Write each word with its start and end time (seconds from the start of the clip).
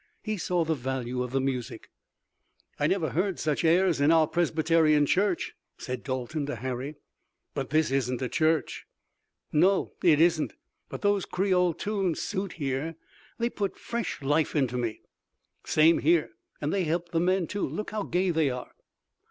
He 0.23 0.35
saw 0.35 0.63
the 0.65 0.73
value 0.73 1.21
of 1.21 1.29
the 1.29 1.39
music. 1.39 1.91
"I 2.79 2.87
never 2.87 3.11
heard 3.11 3.37
such 3.39 3.63
airs 3.63 4.01
in 4.01 4.11
our 4.11 4.25
Presbyterian 4.25 5.05
church," 5.05 5.53
said 5.77 6.01
Dalton 6.01 6.47
to 6.47 6.55
Harry. 6.55 6.95
"But 7.53 7.69
this 7.69 7.91
isn't 7.91 8.19
a 8.19 8.27
church." 8.27 8.87
"No, 9.51 9.93
it 10.01 10.19
isn't, 10.19 10.53
but 10.89 11.03
those 11.03 11.25
Creole 11.25 11.75
tunes 11.75 12.19
suit 12.19 12.53
here. 12.53 12.95
They 13.37 13.51
put 13.51 13.77
fresh 13.77 14.23
life 14.23 14.55
into 14.55 14.75
me." 14.75 15.01
"Same 15.67 15.99
here. 15.99 16.31
And 16.59 16.73
they 16.73 16.85
help 16.85 17.09
the 17.09 17.19
men, 17.19 17.45
too. 17.45 17.69
Look 17.69 17.91
how 17.91 18.01
gay 18.01 18.31
they 18.31 18.49
are." 18.49 18.71